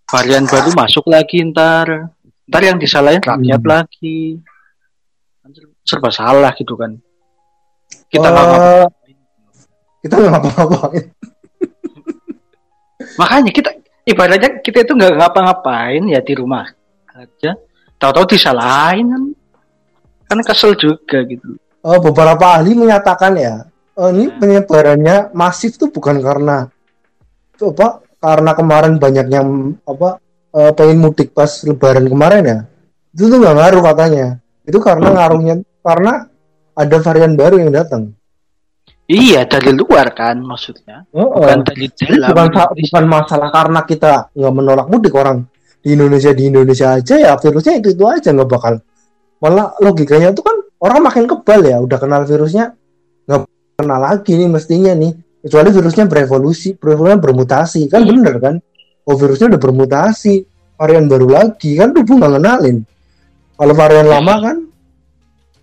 Varian 0.10 0.44
baru 0.50 0.74
masuk 0.74 1.08
lagi 1.08 1.40
ntar. 1.48 2.12
Ntar 2.50 2.62
yang 2.66 2.82
disalahin 2.82 3.22
rakyat 3.22 3.62
Hmm. 3.62 3.70
lagi 3.70 4.42
serba 5.86 6.14
salah 6.14 6.54
gitu 6.54 6.78
kan. 6.78 6.98
Kita 8.10 8.28
nggak 8.30 8.46
ngapa- 8.46 8.94
kita 10.02 10.14
nggak 10.18 10.32
ngapa-ngapain. 10.34 11.06
Makanya 13.18 13.52
kita 13.52 13.70
ibaratnya 14.06 14.50
kita 14.62 14.78
itu 14.86 14.94
nggak 14.94 15.14
ngapa-ngapain 15.18 16.04
ya 16.10 16.20
di 16.22 16.34
rumah 16.36 16.66
aja 17.14 17.58
tahu-tahu 18.00 18.34
disalahin 18.34 19.12
kan. 19.12 19.24
Kan 20.30 20.40
kesel 20.46 20.74
juga 20.80 21.22
gitu. 21.28 21.60
Eh, 21.80 22.00
beberapa 22.00 22.60
ahli 22.60 22.76
menyatakan 22.76 23.40
ya 23.40 23.64
eh, 23.96 24.10
ini 24.16 24.32
penyebarannya 24.36 25.36
masif 25.36 25.80
tuh 25.80 25.92
bukan 25.92 26.20
karena 26.20 26.68
coba 27.60 28.04
karena 28.20 28.52
kemarin 28.56 28.94
banyak 29.00 29.28
yang 29.32 29.48
apa 29.84 30.20
eh, 30.56 30.72
pengen 30.76 31.04
mudik 31.04 31.36
pas 31.36 31.50
lebaran 31.68 32.08
kemarin 32.08 32.44
ya. 32.44 32.60
Itu 33.16 33.28
tuh 33.28 33.38
nggak 33.40 33.56
ngaruh 33.56 33.84
katanya. 33.84 34.28
Itu 34.64 34.80
karena 34.80 35.08
ngaruhnya 35.12 35.56
karena 35.84 36.14
ada 36.76 36.98
varian 37.04 37.34
baru 37.36 37.56
yang 37.60 37.72
datang. 37.76 38.16
Iya 39.10 39.50
dari 39.50 39.74
luar 39.74 40.14
kan 40.14 40.38
maksudnya. 40.46 41.10
Oh, 41.18 41.42
bukan 41.42 41.66
dari 41.66 41.90
Jadi 41.90 42.22
dalam 42.22 42.54
bukan 42.54 42.78
bukan 42.78 43.06
masalah 43.10 43.50
karena 43.50 43.82
kita 43.82 44.30
nggak 44.38 44.54
menolak 44.54 44.86
mudik 44.86 45.18
orang 45.18 45.50
di 45.80 45.96
Indonesia 45.96 46.32
di 46.36 46.44
Indonesia 46.52 47.00
aja 47.00 47.16
ya 47.16 47.32
virusnya 47.40 47.80
itu 47.80 47.96
itu 47.96 48.04
aja 48.04 48.30
nggak 48.36 48.50
bakal. 48.50 48.74
Malah 49.40 49.80
logikanya 49.80 50.36
itu 50.36 50.44
kan 50.44 50.56
orang 50.84 51.00
makin 51.00 51.24
kebal 51.28 51.62
ya 51.64 51.80
udah 51.80 51.98
kenal 52.00 52.22
virusnya 52.28 52.76
nggak 53.28 53.40
kenal 53.80 54.00
lagi 54.00 54.32
nih 54.36 54.50
mestinya 54.52 54.92
nih. 54.96 55.16
Kecuali 55.40 55.70
virusnya 55.72 56.04
berevolusi 56.04 56.76
virusnya 56.76 57.16
bermutasi 57.16 57.88
kan 57.88 58.04
Iya. 58.04 58.10
bener 58.12 58.36
kan? 58.44 58.56
Oh 59.08 59.16
virusnya 59.16 59.56
udah 59.56 59.62
bermutasi 59.62 60.34
varian 60.76 61.08
baru 61.08 61.28
lagi 61.32 61.80
kan 61.80 61.96
tubuh 61.96 62.20
nggak 62.20 62.34
kenalin. 62.44 62.78
Kalau 63.56 63.74
varian 63.76 64.08
lama 64.08 64.36
kan 64.44 64.58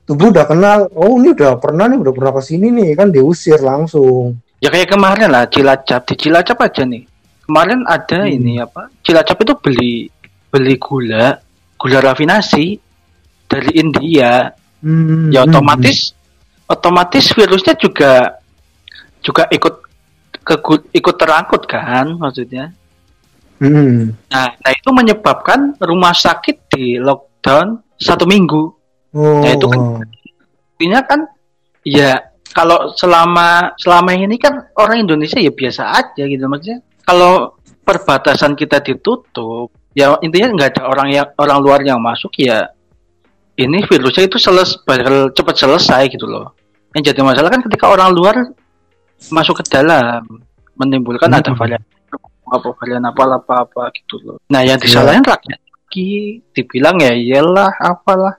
tubuh 0.08 0.32
udah 0.32 0.46
kenal 0.48 0.78
oh 0.96 1.20
ini 1.20 1.36
udah 1.36 1.60
pernah 1.60 1.92
nih 1.92 1.98
udah 2.00 2.12
pernah 2.16 2.32
ke 2.32 2.42
sini 2.44 2.72
nih 2.72 2.96
kan 2.96 3.12
diusir 3.12 3.60
langsung. 3.60 4.40
Ya 4.64 4.72
kayak 4.72 4.96
kemarin 4.96 5.28
lah 5.28 5.44
Cilacap 5.52 6.08
di 6.08 6.14
Cilacap 6.16 6.56
aja 6.64 6.88
nih 6.88 7.15
kemarin 7.46 7.80
ada 7.86 8.26
Hmm. 8.26 8.34
ini 8.34 8.58
apa 8.58 8.90
Cilacap 9.00 9.38
itu 9.40 9.54
beli 9.56 9.94
beli 10.50 10.74
gula 10.76 11.38
gula 11.78 11.98
rafinasi 12.02 12.76
dari 13.46 13.70
India 13.78 14.50
Hmm, 14.76 15.32
ya 15.32 15.42
hmm, 15.42 15.50
otomatis 15.50 16.12
otomatis 16.66 17.24
virusnya 17.32 17.74
juga 17.74 18.36
juga 19.18 19.48
ikut 19.48 19.74
ke 20.44 20.54
ikut 20.92 21.14
terangkut 21.16 21.64
kan 21.64 22.06
maksudnya 22.14 22.70
Hmm. 23.56 24.12
nah, 24.28 24.52
nah 24.52 24.70
itu 24.70 24.92
menyebabkan 24.92 25.72
rumah 25.80 26.12
sakit 26.12 26.68
di 26.76 27.00
lockdown 27.00 27.80
satu 27.96 28.28
minggu 28.28 28.68
Oh. 29.16 29.40
Nah, 29.40 29.48
itu 29.48 29.64
kan- 29.64 30.04
artinya 30.76 31.00
kan 31.08 31.20
ya 31.80 32.20
kalau 32.52 32.92
selama 32.92 33.72
selama 33.80 34.12
ini 34.12 34.36
kan 34.36 34.60
orang 34.76 35.08
Indonesia 35.08 35.40
ya 35.40 35.48
biasa 35.48 35.88
aja 35.88 36.28
gitu 36.28 36.44
maksudnya 36.44 36.84
kalau 37.06 37.54
perbatasan 37.86 38.58
kita 38.58 38.82
ditutup 38.82 39.70
ya 39.94 40.18
intinya 40.20 40.52
nggak 40.52 40.68
ada 40.76 40.82
orang 40.90 41.08
yang 41.14 41.26
orang 41.38 41.58
luar 41.62 41.80
yang 41.86 42.02
masuk 42.02 42.34
ya 42.42 42.68
ini 43.56 43.80
virusnya 43.88 44.28
itu 44.28 44.36
seles 44.36 44.76
bakal 44.84 45.32
cepat 45.32 45.56
selesai 45.56 46.12
gitu 46.12 46.28
loh. 46.28 46.52
Yang 46.92 47.14
jadi 47.14 47.20
masalah 47.24 47.48
kan 47.48 47.64
ketika 47.64 47.88
orang 47.88 48.12
luar 48.12 48.52
masuk 49.32 49.64
ke 49.64 49.72
dalam 49.72 50.26
menimbulkan 50.76 51.32
Hmm. 51.32 51.40
ada 51.40 51.50
varian 51.56 51.82
apa 52.46 52.68
varian 52.76 53.04
apa 53.08 53.22
apa 53.24 53.54
apa 53.64 53.82
gitu 53.96 54.20
loh. 54.20 54.36
Nah 54.52 54.60
yang 54.60 54.76
disalahin 54.76 55.24
rakyat 55.24 55.56
lagi 55.56 56.44
dibilang 56.52 57.00
ya 57.00 57.16
iyalah 57.16 57.72
apalah. 57.80 58.36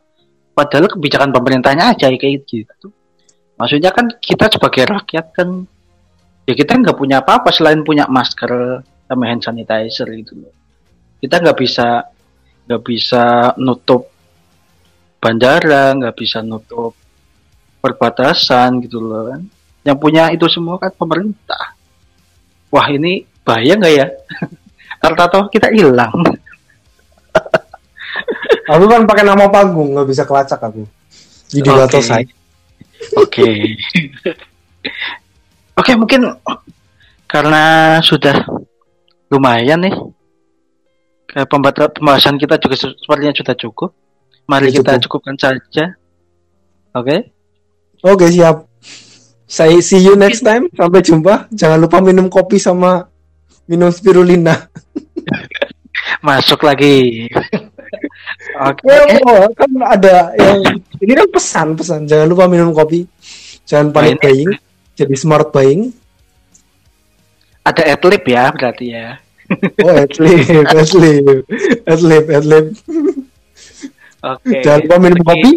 Padahal 0.53 0.89
kebijakan 0.89 1.33
pemerintahnya 1.33 1.93
aja 1.93 2.09
kayak 2.09 2.45
gitu. 2.49 2.89
Maksudnya 3.57 3.89
kan 3.93 4.09
kita 4.21 4.49
sebagai 4.53 4.89
rakyat 4.89 5.33
kan 5.33 5.65
ya 6.47 6.53
kita 6.55 6.79
nggak 6.79 6.97
punya 6.97 7.19
apa-apa 7.19 7.51
selain 7.51 7.83
punya 7.83 8.07
masker 8.07 8.81
sama 8.81 9.23
hand 9.27 9.43
sanitizer 9.43 10.07
gitu 10.15 10.39
loh 10.39 10.53
kita 11.19 11.43
nggak 11.43 11.57
bisa 11.59 12.07
nggak 12.67 12.81
bisa 12.87 13.23
nutup 13.59 14.07
bandara 15.19 15.91
nggak 15.91 16.15
bisa 16.15 16.39
nutup 16.39 16.95
perbatasan 17.83 18.79
gitu 18.81 19.03
loh 19.03 19.27
kan 19.27 19.41
yang 19.83 19.99
punya 19.99 20.31
itu 20.31 20.47
semua 20.47 20.79
kan 20.79 20.95
pemerintah 20.95 21.75
wah 22.71 22.87
ini 22.87 23.27
bahaya 23.43 23.75
nggak 23.75 23.93
ya 23.93 24.07
tahu 25.03 25.51
kita 25.51 25.67
hilang 25.75 26.15
Aku 28.67 28.83
kan 28.91 29.07
pakai 29.07 29.23
nama 29.23 29.47
panggung, 29.47 29.95
nggak 29.95 30.07
bisa 30.11 30.23
kelacak 30.27 30.59
aku. 30.59 30.83
Jadi 31.47 31.69
atau 31.71 32.03
saya. 32.03 32.27
Oke. 33.15 33.47
Oke, 35.77 35.93
mungkin 35.93 36.25
karena 37.27 37.63
sudah 38.01 38.33
lumayan 39.29 39.83
nih. 39.83 39.93
Pembata- 41.45 41.91
pembahasan 41.91 42.39
kita 42.39 42.57
juga 42.57 42.73
se- 42.73 42.97
sepertinya 42.97 43.35
sudah 43.35 43.55
cukup. 43.55 43.89
Mari 44.47 44.71
Ya, 44.71 44.79
kita 44.81 44.97
cukup. 44.97 45.21
cukupkan 45.21 45.35
saja. 45.37 45.85
Oke. 46.95 47.29
Oke 48.01 48.25
siap. 48.31 48.65
Saya 49.45 49.77
see 49.79 50.01
you 50.01 50.17
next 50.17 50.41
time. 50.41 50.65
Sampai 50.73 51.03
jumpa. 51.03 51.45
Jangan 51.51 51.77
lupa 51.77 52.01
minum 52.01 52.25
kopi 52.25 52.57
sama 52.57 53.05
minum 53.67 53.91
spirulina. 53.91 54.65
Masuk 56.25 56.63
lagi. 56.63 57.27
Oke. 58.67 58.81
Eh, 58.87 59.19
oh, 59.23 59.45
kan 59.53 59.69
ada 59.83 60.31
yang 60.33 60.59
ini 60.97 61.13
kan 61.13 61.27
pesan-pesan. 61.29 62.07
Jangan 62.07 62.27
lupa 62.27 62.49
minum 62.49 62.73
kopi. 62.73 63.05
Jangan 63.67 63.93
panik 63.93 64.17
ini- 64.17 64.23
buying. 64.23 64.51
Jadi 64.97 65.13
smart 65.13 65.53
buying. 65.53 65.93
Ada 67.61 67.93
adlib 67.93 68.23
ya 68.25 68.49
berarti 68.49 68.85
ya. 68.89 69.21
Oh, 69.85 69.93
adlib, 69.93 70.43
adlib, 70.73 71.25
adlib, 71.85 72.25
adlib. 72.33 72.65
Oke. 74.25 74.59
Jangan 74.65 74.79
lupa 74.83 74.95
minum 74.99 75.21
kopi. 75.23 75.51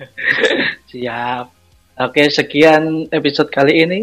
Siap. 0.90 1.46
Oke, 2.00 2.22
sekian 2.32 3.06
episode 3.12 3.48
kali 3.52 3.84
ini. 3.86 4.00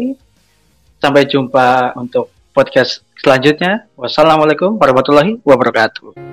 Sampai 0.98 1.30
jumpa 1.30 1.94
untuk 1.94 2.32
podcast 2.50 3.06
selanjutnya. 3.22 3.86
Wassalamualaikum 3.94 4.78
warahmatullahi 4.78 5.38
wabarakatuh. 5.46 6.27